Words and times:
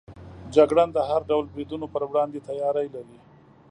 جګړن 0.55 0.89
د 0.93 0.97
هر 1.09 1.21
ډول 1.29 1.45
بریدونو 1.53 1.85
پر 1.93 2.03
وړاندې 2.09 2.45
تیاری 2.47 2.87
لري. 2.95 3.17